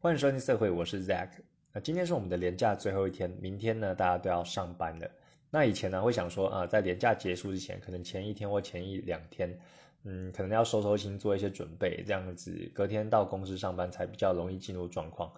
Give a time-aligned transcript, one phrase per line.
[0.00, 1.28] 欢迎收听社会，我是 Zack。
[1.72, 5.10] 那今天是我们的年假最后一天，明天呢大家都要上班了。
[5.50, 9.58] 那以前呢会想说啊，在年假结束之前，可能前一天或前一两天，
[10.04, 15.32] 嗯，可能要收收心，做一些准备，这样子隔天到公司上班才比较容易进入状况。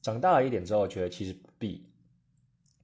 [0.00, 1.84] 长大了一点之后，觉得其实不必，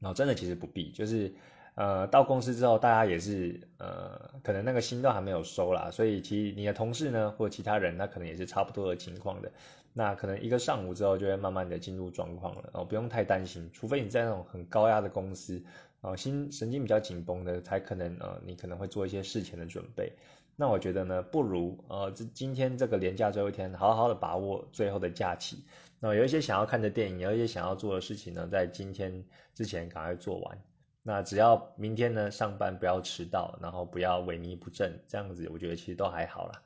[0.01, 1.33] 然后真的其实不必，就是。
[1.75, 9.51] 呃，到公司之后，大家也是呃，可能那个心都还没有收啦，所以其实你的同事呢，或其他人，那可能也是差不多的情况的。
[9.95, 15.63] 那可能一个上午之后，就会慢慢的进入状况了哦，不用太担心，除非你在那种很高压的公司，
[16.01, 20.13] 哦，心神经比较紧绷的，才可能呃，你可能会做一些事前的准备。
[20.57, 25.65] 那我觉得呢，不如呃，这今天这个年假最后一天，好好的把握最后的假期。
[26.01, 30.59] 那有一些想要看的电影，有一些想要做的事情呢，在今天之前赶快做完。
[31.05, 36.63] 那只要明天呢上班不要迟到，然后不要萎靡不振，这样子我觉得其实都还好啦。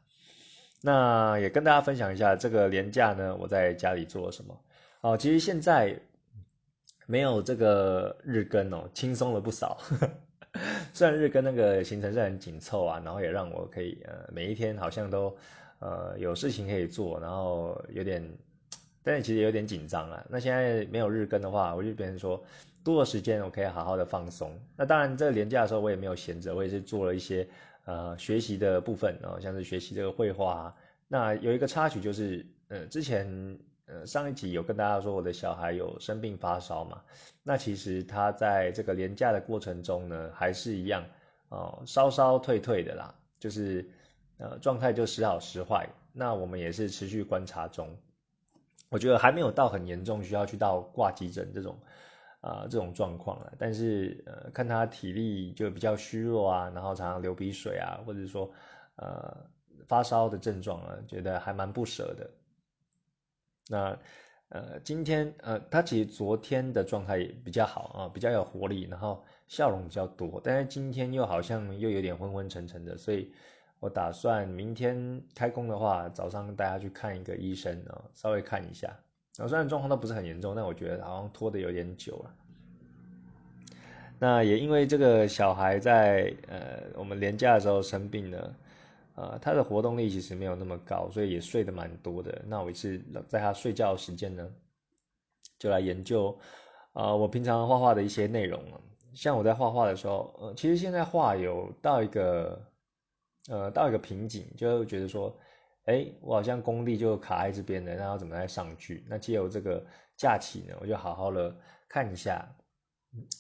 [0.83, 4.61] 那也跟大家分享一下这个年假呢，我在家里做了什么。
[5.01, 5.99] 哦，其实现在
[7.07, 9.79] 没有这个日更哦，轻松了不少。
[10.93, 15.35] 虽然日更那个行程是很紧凑啊，然后也让我可以呃每一天好像都
[15.79, 18.23] 呃有事情可以做，然后有点，
[19.03, 20.23] 但是其实有点紧张啊。
[20.29, 22.45] 那现在没有日更的话，我就别人说。
[22.87, 24.57] 多的时间我可以好好的放松。
[24.77, 27.49] 那当然，这个年假的时候我也没有闲着，我也是做了一些
[27.85, 30.73] 呃学习的部分啊，像是学习这个绘画。
[31.09, 37.03] 那有一个插曲就是，呃，之前呃上一集有跟大家说我的小孩有生病发烧嘛。
[37.43, 41.05] 那其实他在这个年假的过程中呢，还是一样
[41.49, 43.91] 哦，稍稍退退的啦，就是
[44.39, 45.89] 呃状态就时好时坏。
[46.13, 47.97] 那我们也是持续观察中，
[48.91, 51.77] 我觉得还没有到很严重，需要去到挂急诊这种。
[52.47, 58.53] 啊，这种状况了，但是呃，看他体力就比较虚弱啊，然后常常流鼻水啊，或者说
[58.95, 59.37] 呃
[59.89, 62.31] 发烧的症状啊，觉得还蛮不舍的。
[63.69, 63.99] 那
[64.51, 73.33] 呃，今天呃，他其实昨天的状态也比较好啊，比较有活力，然后笑容比较多，但是今天又好像又有点昏昏沉沉的，所以
[73.81, 78.97] 我打算明天开工的话，早上大家去看一个医生啊，稍微看一下。
[79.39, 82.35] 啊，虽然状况都不是很严重，但我觉得好像拖得有点久了。
[84.19, 88.57] 那也因为这个小孩在呃我们年假的时候生病了，
[89.15, 92.43] 呃，他的活动力其实没有那么高，所以也睡得蛮多的。
[92.47, 92.99] 那我一次
[93.29, 94.51] 在他睡觉时间呢，
[95.59, 96.35] 就来研究
[96.95, 98.81] 啊我平常画画的一些内容了。
[99.13, 102.59] 像我在画画的时候，呃，其实现在画有到一个
[103.51, 105.37] 呃到一个瓶颈，就觉得说。
[105.87, 109.05] 哎，我好像功力就卡在这边了，那要怎么再上去？
[109.09, 109.85] 那借由这个
[110.17, 111.57] 假期呢，我就好好的
[111.89, 112.45] 看一下。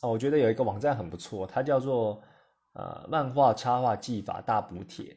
[0.00, 2.22] 哦，我觉得有一个网站很不错，它叫做
[2.74, 5.16] 呃漫画插画技法大补帖。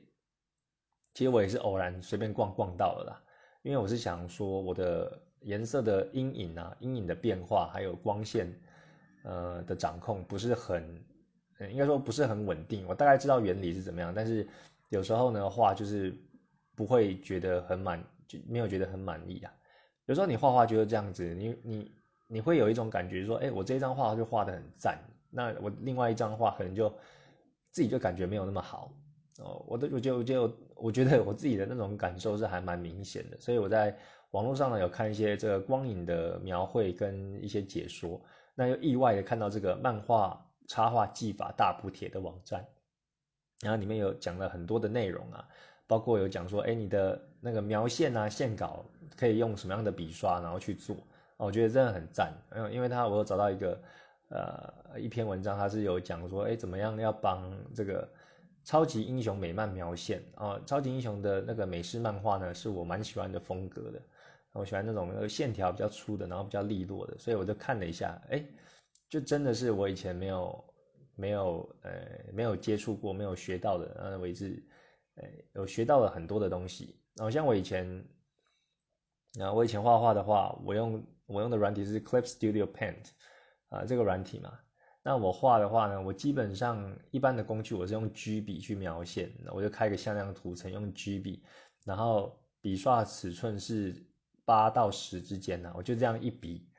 [1.14, 3.24] 其实我也是偶然随便逛逛到了啦，
[3.62, 8.52] 因为我是想说我的颜色的阴影啊、阴影的变化，还有光线
[9.24, 11.00] 呃的掌控不是很，
[11.70, 12.88] 应该说不是很稳定。
[12.88, 14.48] 我大概知道原理是怎么样，但是
[14.90, 16.12] 有时候呢画就是。
[16.80, 19.52] 不会觉得很满，就没有觉得很满意啊。
[20.06, 21.92] 有时候你画画就是这样子，你你
[22.26, 24.98] 你会有一种感觉说，哎，我这张画就画的很赞，
[25.30, 26.90] 那我另外一张画可能就
[27.70, 28.94] 自己就感觉没有那么好
[29.40, 29.62] 哦。
[29.68, 33.94] 我的我就就我觉得我自己的那种感受是还蛮明显的，所以我在
[34.32, 38.22] 网络上呢有看一些这个光影的描绘跟一些解说，
[38.56, 42.66] 那又意外的看到这个漫画插画技法大补帖的网站，
[43.60, 45.46] 然后里面有讲了很多的内容啊。
[45.90, 48.86] 包括有讲说，哎，你的那个描线啊、线稿
[49.18, 50.96] 可以用什么样的笔刷，然后去做，
[51.36, 52.32] 我觉得真的很赞。
[52.52, 53.82] 嗯，因为他我有找到一个
[54.30, 58.08] 呃一篇文章，他是有讲说，哎，怎么样要帮这个
[58.64, 60.62] 超级英雄美漫描线啊？
[60.64, 64.00] 超级英雄的那个美式漫画呢，是我蛮喜欢的风格的，
[64.52, 68.46] 我喜欢那种线条比较粗的，然后比较利落的，所以我就看了一下，哎，
[69.10, 70.64] 就真的是我以前没有
[71.16, 71.92] 没有呃
[72.32, 74.32] 没有接触过、没有学到的，呃，为
[75.28, 75.46] 之。
[75.54, 78.06] 有学到了很多的东西，然后像我以前，
[79.40, 83.10] 啊，我以前画画的话，我用我用的软体是 Clip Studio Paint，
[83.70, 84.58] 啊，这个软体嘛，
[85.04, 91.44] 那我画的话呢，我基本上一般的工具我是用 G 笔去描线，我就开个向量图层用 G 笔，
[91.84, 94.06] 然后笔刷尺寸是
[94.46, 96.70] 八到十之间呢，我就这样一笔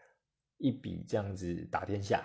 [0.57, 2.25] 一笔这样子打天下。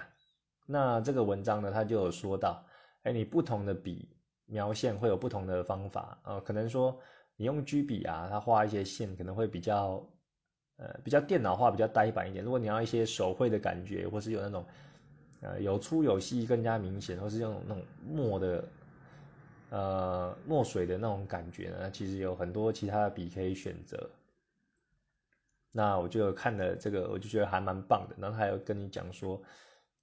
[0.65, 2.65] 那这个文章呢，它就有说到，
[3.03, 4.14] 哎，你不同的笔。
[4.45, 6.97] 描线会有不同的方法，呃，可能说
[7.35, 10.07] 你用 G 笔啊，它画一些线可能会比较，
[10.77, 12.43] 呃，比较电脑化，比较呆板一点。
[12.43, 14.65] 如果你要一些手绘的感觉，或是有那种，
[15.41, 18.67] 呃，有粗有细更加明显，或是用那种墨的，
[19.69, 24.09] 呃，墨水的那种感觉呢，其实有很多其他的笔可以选择。
[25.71, 28.15] 那我就看了这个，我就觉得还蛮棒的。
[28.17, 29.41] 然后他有跟你讲说，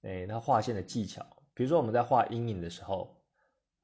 [0.03, 1.25] 哎，他画线的技巧，
[1.55, 3.22] 比如说我们在画阴影的时候，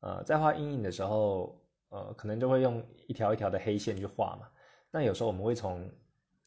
[0.02, 1.60] 呃，在画阴影的时候，
[1.90, 4.48] 呃，可能就会用一条一条的黑线去画嘛。
[4.92, 5.90] 那有时候我们会从，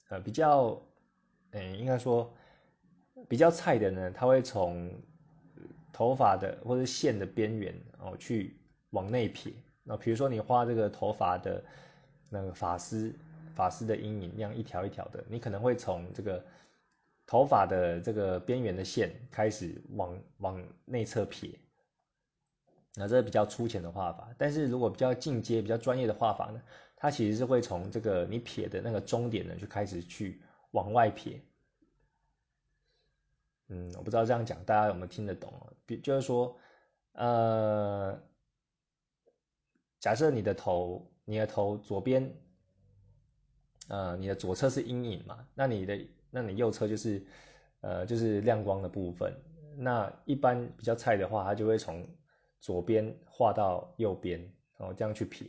[0.09, 0.81] 呃，比较，
[1.51, 2.33] 嗯，应该说
[3.29, 4.91] 比较菜的呢，他会从
[5.93, 8.61] 头发的或者线的边缘哦去
[8.91, 9.53] 往内撇。
[9.83, 11.65] 那比如说你画这个头发的
[12.31, 13.15] 那个发丝。
[13.55, 16.43] 发丝的阴影，那样一条一条的，你可能会从这个
[17.27, 21.51] 头发的这个边缘的线开始往往内侧撇，
[22.95, 24.29] 那这是比较粗浅的画法。
[24.37, 26.63] 但是如果比较进阶、比较专业的画法呢，
[26.97, 30.41] 它其实是会从这个你撇的那个终点呢，就开始去
[30.73, 31.41] 往外撇。
[33.69, 35.73] 嗯，我不知道这样讲大家有没有听得懂啊？
[35.87, 36.59] 比就是说，
[37.13, 38.21] 呃，
[39.99, 42.35] 假设你的头，你的头左边。
[43.89, 45.45] 呃，你的左侧是阴影嘛？
[45.55, 45.99] 那你的，
[46.31, 47.23] 那你右侧就是，
[47.81, 49.35] 呃，就是亮光的部分。
[49.77, 52.07] 那一般比较菜的话，它就会从
[52.63, 54.41] 左边画到右边，
[54.79, 55.49] 然后这样去撇。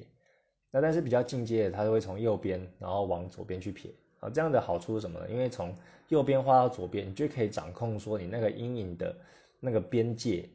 [0.71, 3.91] 那但是比较进阶的，它就会从右边，然后往左边去撇。
[4.19, 5.29] 啊，这样的好处是什么呢？
[5.29, 5.75] 因为从
[6.07, 9.15] 右边画到左边，你就可以掌控说你那个阴影的
[9.59, 10.49] 那个边界，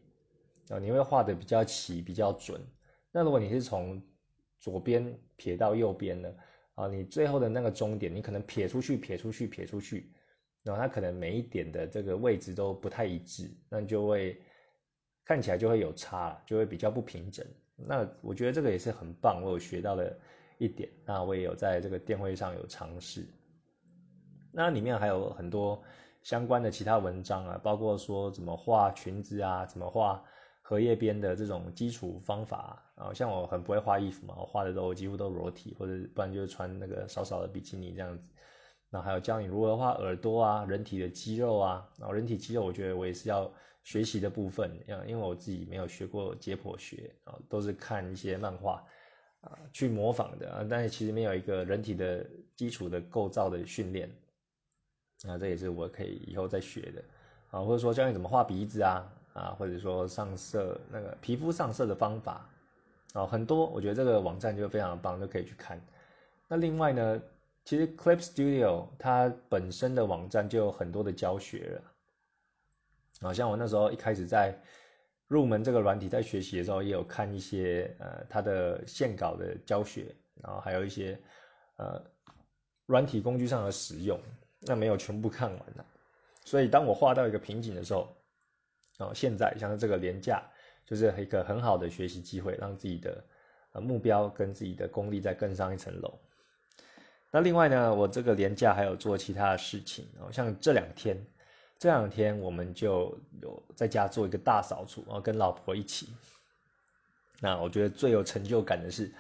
[0.69, 2.61] 啊，你会画的比较齐、比较准。
[3.13, 4.03] 那如果你是从
[4.59, 6.35] 左边撇到右边呢？
[6.75, 10.13] 啊，你最后的那个终点，你可能撇出去，撇出去，撇出去，
[10.63, 14.41] 然后它可能每一点的这个位置都不太一致，那就会
[15.29, 17.47] 看起来就会有差，就会比较不平整。
[17.77, 20.19] 那我觉得这个也是很棒，我有学到的
[20.57, 20.89] 一点。
[21.05, 23.27] 那我也有在这个电会上有尝试。
[24.51, 25.81] 那里面还有很多
[26.23, 30.25] 相关的其他文章啊，包括说怎么画裙子啊，怎么画。
[30.61, 38.31] 荷叶边的这种基础方法啊，像我很不会画衣服嘛，我画的都几乎都裸体，或者不然就是穿那个少少的比基尼这样子。
[38.91, 43.51] 然后还有教你如何画耳朵啊，人体的肌肉啊，然后人体肌肉我觉得我也是要
[43.83, 48.85] 学习的部分，因为我自己没有学过解剖学啊，都是看一些漫画
[49.41, 52.27] 啊去模仿的啊，但是其实没有一个人体的
[52.57, 54.11] 基础的构造的训练，
[55.25, 57.05] 那这也是我可以以后再学的
[57.51, 59.05] 啊，或者说教你怎么画鼻子啊。
[59.35, 62.51] 啊，或者说上色那个皮肤上色的方法，
[63.13, 65.81] 啊，很多，我觉得这个网站就非常棒，都可以去看。
[66.49, 67.23] 那另外呢，
[67.65, 71.83] 其实 Clip Studio 它本身的网站就有很多的教学了。
[73.21, 74.57] 啊，像我那时候一开始在
[75.27, 81.19] 入门这个软体在学习的时候，也有看一些呃它的线稿的教学，然后还有一些
[81.77, 82.03] 呃
[82.87, 84.19] 软体工具上的使用，
[84.61, 85.85] 那没有全部看完呢。
[86.45, 88.09] 所以当我画到一个瓶颈的时候，
[88.97, 90.43] 然后现在像这个廉价，
[90.87, 93.25] 就是一个很好的学习机会，让自己的
[93.73, 96.19] 呃目标跟自己的功力再更上一层楼。
[97.31, 101.23] 那另外呢，我这个廉价还有做其他的事情哦，像这两天，
[101.79, 106.09] 这两天我们就有在家做一个大扫除，啊跟老婆一起。
[107.41, 109.13] 那我觉得最有成就感的是，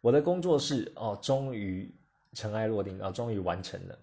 [0.00, 1.94] 我的工作室哦，终于
[2.32, 3.98] 尘埃落定，啊终于完成了。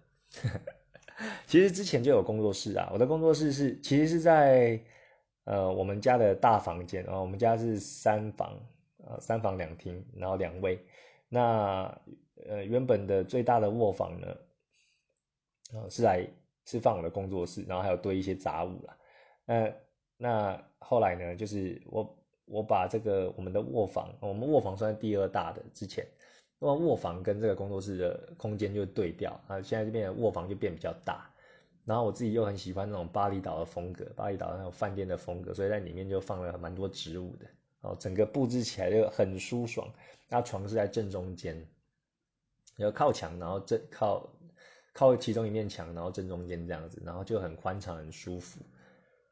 [1.48, 4.80] 其实之前就有工作室啊，我的工作室是其实是在。
[5.46, 8.58] 呃，我们家的大房间啊，我们家是三房，
[9.06, 10.82] 呃，三房两厅，然后两卫。
[11.28, 11.84] 那
[12.48, 14.28] 呃，原本的最大的卧房呢，
[15.74, 16.26] 呃，是来
[16.66, 18.98] 是放我的工作室，然后还有堆一些杂物啦。
[19.46, 19.74] 那
[20.18, 26.06] 那后来呢，就是我我把这个我们的卧房，我们卧房算第二大的之前，
[26.60, 31.30] 那么卧房跟这个工作室的空间就对调啊，现在这边的卧房就变比较大。
[31.86, 37.46] 然后我自己又很喜欢那种巴厘岛的风格，巴厘岛那种饭店的风格，所以在里面就放了蛮多植物的，
[37.82, 39.86] 然后整个布置起来就很舒爽。
[40.30, 41.54] 那床是在正中间，
[42.78, 44.26] 然后靠墙，然后正靠
[44.94, 48.62] 靠其中一面墙，然后正中间这样子，然后就很宽敞很舒服。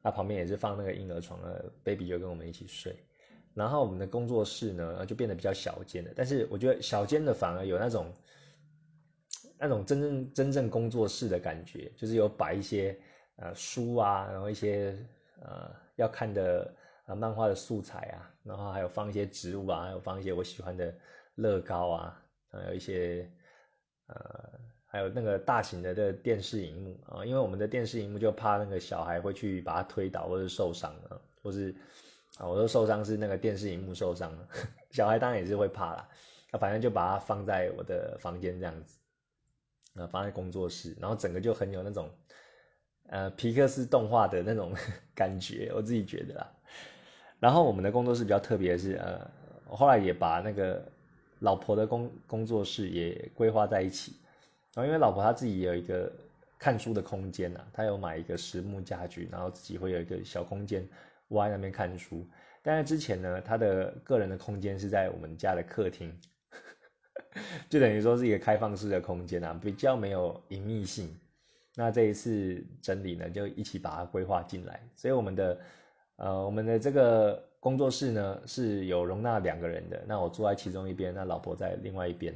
[0.01, 2.96] 那旁边也是放那个婴儿床的，baby 就跟我们一起睡。
[3.53, 8.12] 然后我们的工作室呢就变得比较小间的，但是我觉得小间的反而有那种。
[9.63, 13.00] 那种真正真正工作室的感觉，就是有摆一些
[13.36, 14.98] 呃书啊，然后一些
[15.39, 16.74] 呃要看的
[17.06, 20.91] 呃漫画的素材啊，然后还有放一些植物啊，还有放一些我喜欢的
[21.36, 23.32] 乐高啊，还有一些
[24.08, 24.60] 呃
[24.91, 31.74] 还有那个大型的的电视荧幕啊，因为我们的电视荧幕就怕那个小孩会去把它推倒或者受伤了，或是
[32.38, 34.48] 啊我说受伤是那个电视荧幕受伤了，
[34.91, 36.10] 小孩当然也是会怕啦，
[36.51, 38.98] 那反正就把它放在我的房间这样子。
[39.93, 42.10] 啊，放在工作室，然后整个就很有那种，
[43.10, 44.74] 呃，皮克斯动画的那种
[45.13, 46.50] 感觉，我自己觉得啦。
[47.41, 49.29] 然后我们的工作室比较特别的是，呃，
[49.67, 50.81] 我后来也把那个
[51.39, 54.15] 老婆的工工作室也规划在一起。
[54.74, 56.12] 然后因为老婆她自己有一个
[56.58, 60.88] 看书的空间呐，她有买一个实木家具，然后自己会有一个小空间
[61.30, 62.25] 窝在那边看书。
[62.63, 66.16] 但是之前呢，他的个人的空间是在我们家的客厅，
[67.70, 71.10] 就等于说是一个开放式的空间啊，比较没有隐秘性。
[71.75, 74.80] 那这一次整理呢，就一起把它规划进来。
[74.96, 75.60] 所以我们的
[76.18, 80.04] 呃，我们的这个工作室呢是有容纳两个人的。
[80.08, 82.36] 那我坐在其中一边，那老婆在另外一边。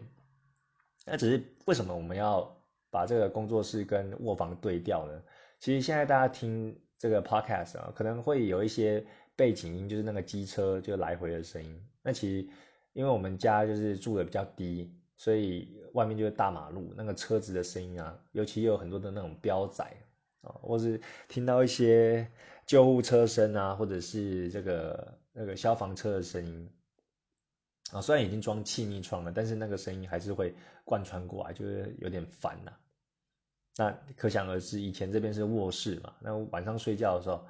[1.06, 2.54] 那只是为什么我们要？
[2.92, 5.22] 把这个工作室跟卧房对调呢？
[5.60, 11.78] 其实现在大家听这个 podcast 啊，可能会有一些背景音，就是那个机车就来回的声音。
[12.02, 12.48] 那其实
[12.94, 19.84] 因为我们家就是住的比较低，所以外面就是大马路，那个车子的声音啊，尤其有很多的那种标仔
[20.44, 22.26] 啊，或是听到一些
[22.66, 26.70] 救护车声啊，或者是这个那个消防车的声音
[27.96, 32.74] 啊，虽然已经装气密窗了，但是那个声音还是会贯穿过来，就是有点烦呐。
[33.78, 37.48] 那可想而知，以前这边是卧室嘛，那晚上睡觉的时候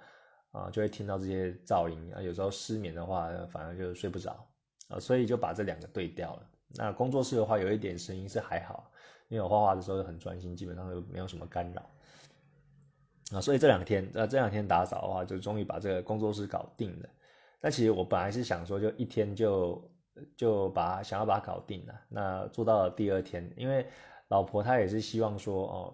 [0.51, 2.21] 啊，就会听到这些噪音啊。
[2.21, 4.47] 有时候失眠的话，反而就睡不着
[4.87, 6.47] 啊，所以就把这两个对调了。
[6.75, 8.91] 那工作室的话，有一点声音是还好，
[9.29, 11.89] 因为我画画的时候很专心，基本上就没有什么干扰
[13.31, 13.41] 啊。
[13.41, 17.09] 所以这两天，呃，这两天打扫的话，就终于把这个工作室搞定了。
[17.61, 19.83] 那其实我本来是想说，就一天就
[20.35, 22.01] 就把想要把它搞定了。
[22.09, 23.85] 那做到了第二天，因为。
[24.27, 25.93] 老婆她也是希望说哦，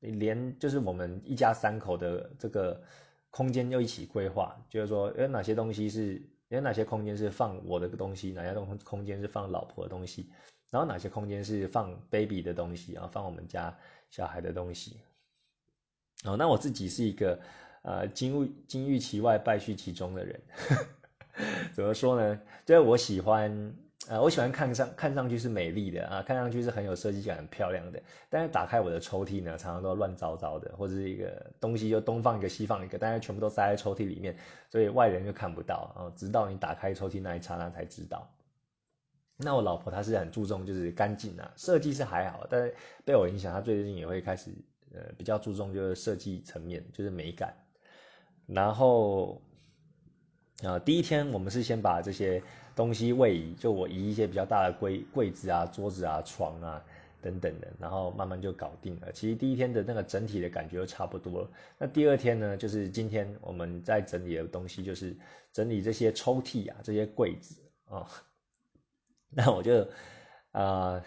[0.00, 2.82] 连就是我们一家三口的这个
[3.30, 10.28] 空间又一起规划，就是说有哪些东西是有哪些空间是放我的东西，哪些东空间是放老婆的东西，
[10.68, 13.72] 然后哪些空间是放 baby 的东西啊，放我们家
[14.10, 14.98] 小孩的东西。
[16.24, 17.38] 哦，那我自己是一个
[17.82, 20.42] 呃金玉金玉其外败絮其中的人，
[21.74, 22.40] 怎么说呢？
[22.64, 23.74] 就是我喜欢。
[24.06, 28.02] 呃，我喜欢看上看上去是美丽的啊，看上去是很有设计感、很漂亮的。
[28.28, 34.36] 但是打开我的抽屉呢，常常都乱糟糟的，或者是一个东西就东放一个西放一个，但是全部都塞在抽屉里面，
[34.68, 36.12] 所以外人就看不到啊。
[36.14, 38.30] 直到你打开抽屉那一刹那才知道。
[39.38, 42.74] 那我老婆她是很注重就是干净啊，设计是还好，但是
[43.06, 44.50] 被我影响，她最近也会开始
[44.92, 47.54] 呃比较注重就是设计层面，就是美感。
[48.46, 49.40] 然后
[50.62, 52.42] 啊，第一天我们是先把这些。
[52.76, 56.84] 东西位移，就我移一些比较大的柜柜子啊、桌子啊、床啊
[57.22, 59.12] 等等的，然后慢慢就搞定了。
[59.12, 61.50] 其实第一天的那个整体的感觉就差不多了。
[61.78, 65.16] 那第二天呢，就是今天我们在整理的东西，就是
[65.52, 68.10] 整理这些抽屉啊、这些柜子啊。
[69.30, 69.86] 那我就
[70.50, 71.00] 啊，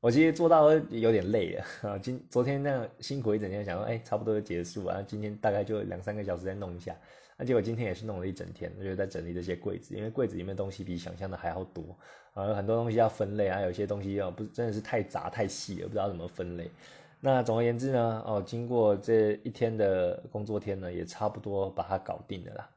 [0.00, 1.98] 我其实做到有点累了啊。
[1.98, 5.04] 今昨天那样辛苦一整天，想说哎，差不多就结束啊。
[5.06, 6.96] 今天大概就两三个小时再弄一下。
[7.38, 11.96] 那结果今天也是弄了一整天，就在整理这些柜子，因为柜子里面东西比想象的还要多
[12.34, 16.70] 啊，很多东西要分类啊，有些东西要不真的是太杂太细了，不知道怎么分类。
[17.20, 22.70] 那总而言之呢，哦，经过这一天的工作天呢，也差不多把它搞定了啦。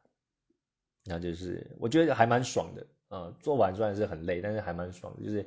[1.04, 5.46] 那就是我觉得还蛮爽的啊，做完虽然是很累，但是还蛮爽的，就是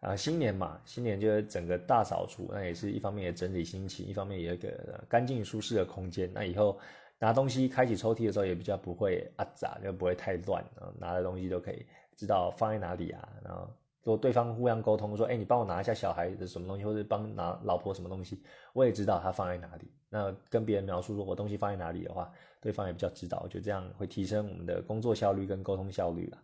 [0.00, 6.78] 啊新年嘛，新年就是整个大扫除，那也是一方面也整理心情，一方面也有一个干净舒适的空间，那以后。
[7.22, 10.90] 拿东西开启抽屉的时候也比较不会啊杂，就不会太乱啊。
[10.98, 11.86] 拿的东西都可以
[12.16, 13.28] 知道放在哪里啊。
[13.44, 13.60] 然后
[14.02, 19.88] 如果对方互相沟通说，哎，你帮我拿一下小孩的什么东西，或者帮拿老婆什么东西，我也知道他放在哪里。
[20.08, 22.28] 那跟别人描述说我东西放在哪里的话，
[22.60, 26.38] 对方也比较知道，就这样会提升我们的工作效率跟沟通效率了。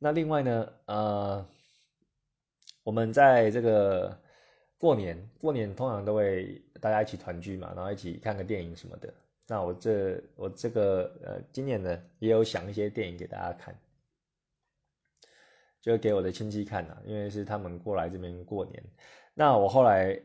[0.00, 1.46] 那另外呢，呃，
[2.82, 4.18] 我们在这个
[4.78, 9.14] 过年，过年通常都会大家一起团聚嘛，然后一起看个电影什么的。
[9.52, 13.78] 那我这我这个呃，今年呢也有想一些电影给大家看，
[15.82, 18.82] 就给我的亲戚看呐，因为是他们过来这边过年。
[19.34, 20.18] 那我后来，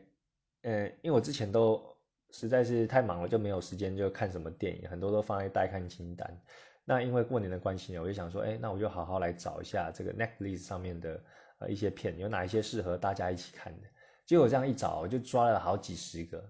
[0.62, 1.94] 呃，因为我之前都
[2.30, 6.42] 实在是太忙了，就没有时间就看什么电影，很多都放在待看清单。
[6.86, 11.22] 那因为过年的关系呢，我就想说，哎，那我就好好来找一下这个 Netflix 上面的
[11.58, 13.88] 呃一些片，有哪一些适合大家一起看的。
[14.24, 16.42] 结果这样一找，我就抓了好几十个。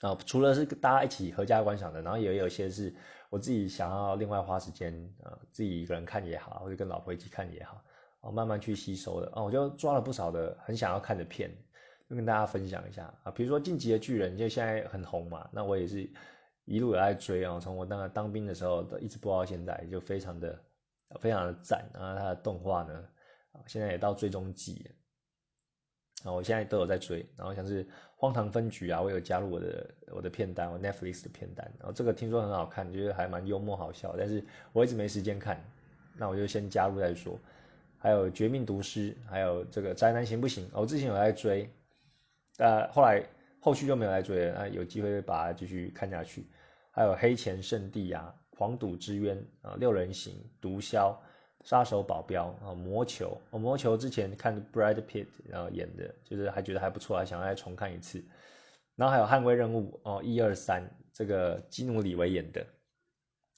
[0.00, 2.94] 啊，除了是大家一起合家观赏的，然后也有一些是
[3.28, 4.92] 我自己想要另外花时间
[5.22, 7.82] 啊，自己一个人看也好，或者跟老婆一起看也好，
[8.22, 11.50] 哦，慢慢去吸收的啊，我就抓了不少的很想要看的片，
[12.08, 16.10] 就跟大家分享一下啊，比如说《进击的巨人》，就现在很红嘛，那我也是
[16.64, 20.58] 一路有在追啊，从我那个当兵的时候都一直播到现在，就非常的
[21.20, 22.94] 非常的赞啊，它的动画呢，
[23.52, 24.94] 啊，现在也到最终季了。
[26.24, 27.84] 啊，我现在都有在追，然后像是
[28.16, 35.62] 《荒唐分局》啊，我有加入我的我的片单，我 Netflix 的片单，然后这个听说很好看，觉得还蛮幽默好笑，但是我一直没时间看，
[36.16, 37.38] 那我就先加入再说。
[37.98, 41.70] 还有《绝命毒师》，还有这个《宅男行不行》，我之前有在追，
[42.56, 43.22] 呃，后来
[43.60, 44.54] 后续就没有在追了。
[44.54, 46.46] 那有机会把它继续看下去。
[46.92, 49.36] 还有《黑钱圣地》啊，《黄赌之渊》
[49.68, 50.96] 啊，《六人行》、《毒枭》、
[51.62, 53.26] 《杀手保镖》啊，《魔球》。
[53.54, 58.22] 哦《魔球》之前看 Brad Pitt 然后演的，就是还觉得还不错，还想再重看一次。
[58.96, 62.66] 然后还有《捍卫任务》哦，一二三，这个基努里维演的，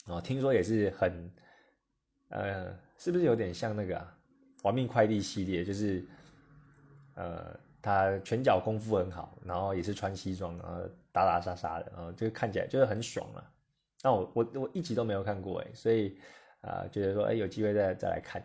[0.06, 1.30] 哦，听说也是很，
[2.28, 3.96] 呃，是不是有点像那个
[4.62, 5.64] 《亡命快递》系列？
[5.64, 6.04] 就是，
[7.14, 13.42] 呃，他拳脚功夫很好，然后也是穿西装，然后打打杀杀的，然后就看起来就是很爽啊。
[14.04, 16.16] 那我我我一集都没有看过哎，所以
[16.62, 18.42] 啊，觉得说哎，有机会再再来看。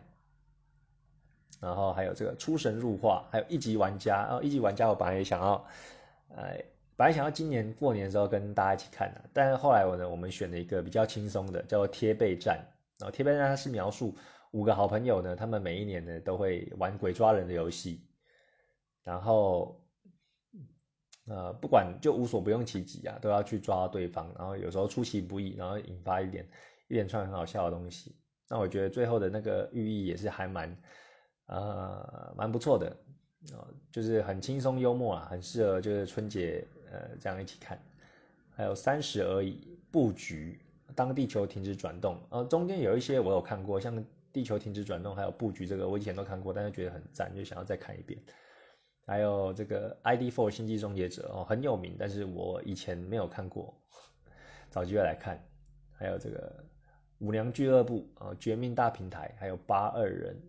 [1.61, 5.65] 然后还有这个《出神入化》，还有一级玩家，然后一级玩家我本来也想要，
[6.35, 6.65] 哎。
[6.97, 12.59] 本来想要今年过年的时候跟大家一起看的，但是后来我呢，我们选了一个比较轻松的，叫做贴背战。
[12.97, 14.15] 然后贴背战它是描述
[14.49, 18.01] 五个好朋友呢，他们每一年呢都会玩鬼抓人的游戏，
[19.03, 19.79] 然后
[21.27, 26.47] 呃不管就无所不用其极啊，都要去抓对方，然后有时候出其不意，然后引发一点
[26.87, 28.15] 一连串很好笑的东西。
[28.49, 30.77] 那我觉得最后的那个寓意也是还蛮
[31.47, 32.89] 呃蛮不错的
[33.53, 36.67] 啊，就是很轻松幽默啊，很适合就是春节。
[36.89, 37.77] 呃，这样一起看，
[38.55, 40.57] 还有三十而已布局，
[40.95, 44.01] 当地球停止转动，呃，中间有一些我有看过，像
[44.31, 48.17] 地球停止转动，还有布局这个我以前都看过，但是觉得很赞，就想要再看一遍。
[49.05, 53.77] 还有这个 ID Four 星际终结者哦，很有名，但是我以前没有看过，
[54.71, 55.37] 找机会来看。
[55.91, 56.65] 还有这个
[57.19, 60.41] 五娘俱乐部啊，绝命大平台，还有八二人，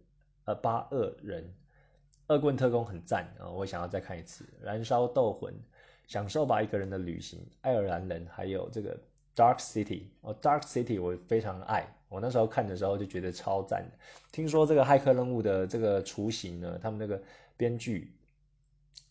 [0.45, 1.53] 呃，八二人，
[2.29, 4.45] 恶棍特工很赞啊，我想要再看一次。
[4.63, 5.55] 燃烧斗魂。
[6.07, 7.39] 享受吧，一个人的旅行。
[7.61, 8.99] 爱尔兰人，还有这个
[9.37, 11.87] Dark City 哦，Dark City 我非常爱。
[12.09, 13.85] 我那时候看的时候就觉得超赞。
[14.33, 17.23] 听说这个骇客任务的这个雏形呢，他们那个
[17.59, 18.17] 编剧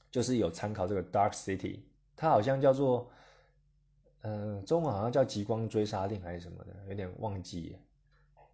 [0.09, 1.81] 就是有参考这个 Dark City，
[2.15, 3.07] 它好像叫做，
[4.29, 7.77] 嗯，中文好像叫极光追杀令还是什么的，有点忘记。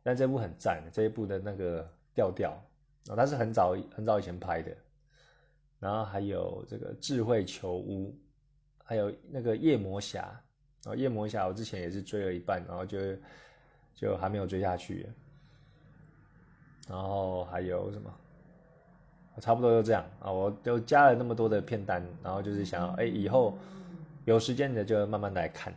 [0.03, 2.51] 但这部很赞，这一部的那个调调
[3.09, 4.71] 啊，它是很早很早以前拍的。
[5.79, 8.15] 然后还有这个智慧球屋。
[8.85, 10.29] 还有那个夜魔侠，
[10.83, 12.99] 啊，夜魔侠我之前也是追了一半，然后就
[13.95, 15.07] 就还没有追下去。
[16.89, 18.13] 然后还有什么？
[19.39, 23.57] 差不多就这样啊，我就加了那么多的片单，然后就是想要，哎，以后
[24.25, 25.73] 有时间的就慢慢来看。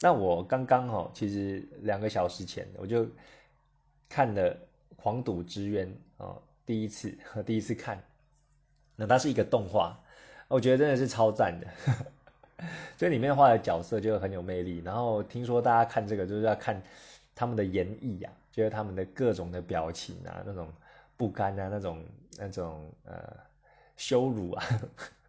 [0.00, 3.06] 那我刚刚哦，其实两个小时前我就
[4.08, 4.54] 看了
[4.96, 7.16] 《狂赌之渊》哦，第一次
[7.46, 8.02] 第一次看，
[8.96, 9.98] 那它是一个动画。
[10.48, 11.66] 我觉得真的是超赞的，
[12.98, 14.82] 这里面画的角色就很有魅力。
[14.84, 16.80] 然后听说大家看这个就是要看
[17.34, 20.68] 他们的演绎呀，就是他们的各种的表情啊，那种
[21.16, 22.04] 不甘啊，那种
[22.36, 23.36] 那种呃
[23.96, 24.64] 羞辱啊，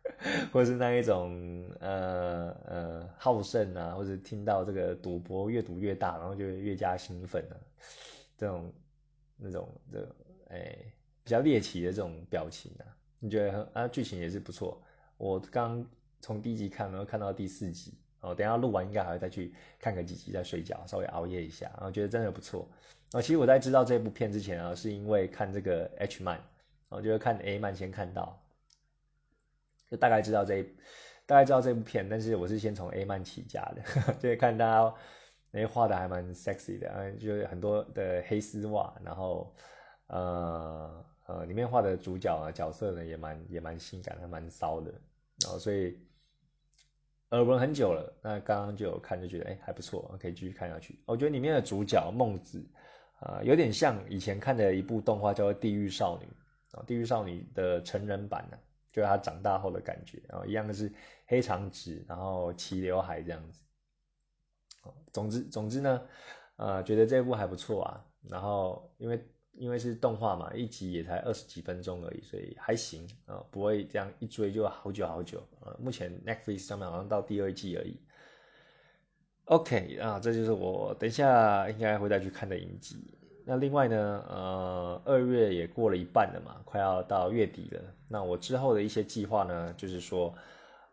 [0.53, 7.55] 或是那一种呃呃好胜啊，或者听到这个赌博越赌越大，然后就越加兴奋啊，
[8.37, 8.71] 这种
[9.37, 10.15] 那种的
[10.49, 10.75] 哎
[11.23, 12.85] 比较猎奇的这种表情啊，
[13.19, 14.81] 你觉得啊剧情也是不错。
[15.17, 15.85] 我刚
[16.21, 22.67] 从第一集看，然后看到第四集，哦，等下录完应该还会再去看个几集再睡觉，稍微熬夜一下，然后觉得真的不错。
[23.13, 26.41] 哦，其实我在知道这部片之前啊，是因为看这个 H 漫，
[26.89, 28.41] 哦，就是看 A 漫先看到，
[29.95, 30.63] 大概知道这一
[31.25, 34.93] 大概知道这部片，但是我是先从 A 漫起家的， 就是看大家
[35.51, 39.55] 那画的还蛮 sexy 的，嗯，就是很多的黑丝袜，然后
[40.07, 41.05] 呃。
[41.27, 44.91] 呃，里面画的主角啊，角色呢也蛮也蛮性感，还蛮骚的，
[45.41, 45.97] 然后所以
[47.31, 51.01] 耳闻很久了，那刚刚就有看就觉得哎还不错，可以继续看下去。
[51.07, 52.63] 我觉得里面的主角孟子
[53.21, 56.27] 啊，有点像以前看的一部动画叫做《地狱少女》
[56.77, 58.57] 啊，《地狱少女》的成人版呢，
[58.95, 60.91] 就是她长大后的感觉，然后一样的是
[61.25, 63.61] 黑长直，然后齐刘海这样子。
[65.11, 66.07] 总之总之呢，
[66.55, 69.27] 呃，觉得这部还不错啊，然后因为。
[69.57, 75.73] 因为是动画嘛，一集也才二十几分钟而已，所以还行啊，不会这样一追就好久好久啊。
[75.79, 77.97] 目前 Netflix 上面好像到第二季而已。
[79.45, 83.17] OK 啊，这就是我等一下应该会再去看的影集。
[83.45, 87.81] 那另外呢，呃，二月也过了一半了嘛，快要到月底了。
[88.09, 90.33] 那我之后的一些计划呢，就是说，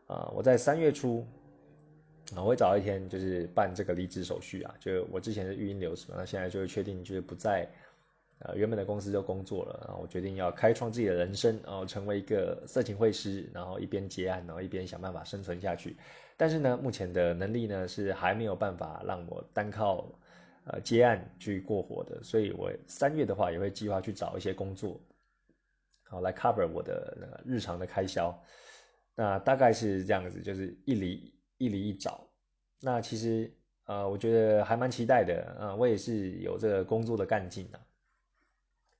[0.06, 1.26] 呃，我在三月初，
[2.36, 7.68] 我会找一天就是办这个离职手续啊，就我之前的育婴流程，那现在就是确定就是不在。
[8.44, 15.96] 呃，原本的公司就工作了，然后我决定要开创自己的人生，然后成为一个色情会师，然后一边接案，然后一边想办法生存下去。
[16.36, 20.12] 但是呢，目前的能力呢是还没有办法让我单靠
[20.64, 25.00] 呃接案去过活的，所以我三月的话也会计划去找一些工作，
[26.04, 28.42] 好来 cover 我的那个日常的开销。
[29.14, 32.26] 那大概是这样子，就是一离一离一找。
[32.80, 33.52] 那其实
[33.84, 37.80] 呃，我觉得还蛮期待的，呃，我也是有这个工作的干劲啊。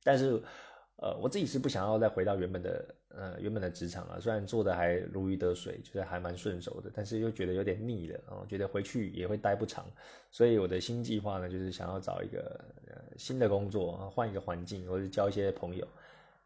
[0.05, 0.43] 但是
[1.03, 9.85] 呃，我自己是不想要再回到原本的呃原本的职场了，虽然做的还如鱼得水，就是还蛮顺手的，但是又觉得有点腻了啊，觉得回去也会待不长。
[10.31, 15.89] 所以我的新计划呢，就是想要找一个呃新的工作，换一个环境，或者交一些朋友。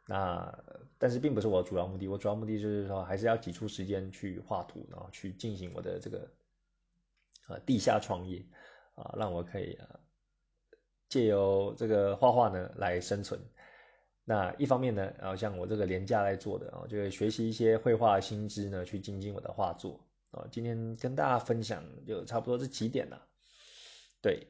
[0.07, 0.59] 那
[0.97, 6.31] 但是并不是我主要目的，我主要目的就是说，还是要挤出时间去画图，然后去进行我的这个
[7.49, 8.43] 呃地下创业
[8.95, 10.01] 啊，让我可以啊
[11.11, 13.39] 借由这个画画呢来生存。
[14.27, 20.45] 那一方面呢，然后像我这个廉价来做的啊，就是学习一些绘画新知呢，去精进我的画作啊。
[20.51, 23.23] 今天跟大家分享就差不多这几点了。
[24.21, 24.49] 对，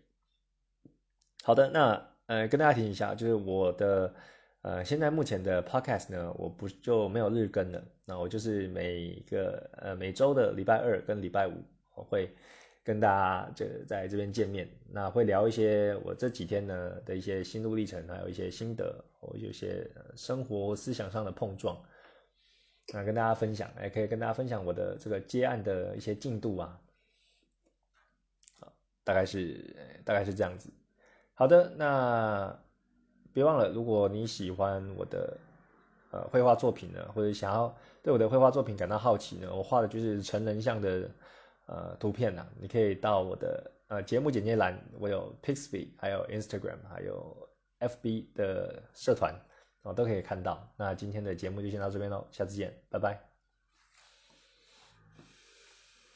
[1.45, 4.15] 好的，那呃跟大家提一下，就是我的。
[4.63, 7.85] 呃，现在目前的 podcast 呢，我不就没有日更了。
[8.05, 11.63] 那我就是每个呃每周的礼拜二跟礼拜五，
[11.95, 12.35] 我会
[12.87, 14.67] 跟大家就在这边见面。
[14.89, 21.77] 那会聊一些我这几天呢的一些心路历程，还有一些心得，或有些生活思想上的碰撞，
[22.95, 26.81] 那跟大家分享，也可以跟大家分享我的这个接案的一些进度啊。
[29.05, 30.71] 大概是大概是这样子。
[31.35, 32.59] 好的，那。
[33.33, 35.37] 别忘了，如果你喜欢我的
[36.11, 41.11] 呃绘画作品呢，或者想要对我的绘画作品感到好奇呢，我画的就是成人像的
[41.67, 42.47] 呃图片呐。
[42.61, 47.49] 你可以到我的呃节目简介栏，我有 Pixby，还有 Instagram，还有
[47.81, 49.35] FB 的社团，
[49.83, 50.73] 我都可以看到。
[50.77, 53.36] 那今天的节目就先到这边喽，下次见，拜拜。